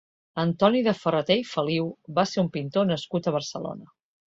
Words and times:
Antoni 0.43 0.81
de 0.87 0.93
Ferrater 1.01 1.39
i 1.43 1.45
Feliu 1.51 1.93
va 2.19 2.27
ser 2.33 2.43
un 2.49 2.53
pintor 2.59 2.93
nascut 2.97 3.27
a 3.33 3.41
Barcelona. 3.41 3.97